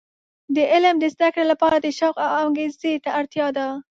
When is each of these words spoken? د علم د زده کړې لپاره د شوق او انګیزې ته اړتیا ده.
د 0.55 0.57
علم 0.71 0.95
د 0.99 1.05
زده 1.13 1.27
کړې 1.33 1.45
لپاره 1.51 1.77
د 1.79 1.87
شوق 1.99 2.15
او 2.23 2.29
انګیزې 2.45 2.93
ته 3.03 3.09
اړتیا 3.19 3.47
ده. 3.57 3.67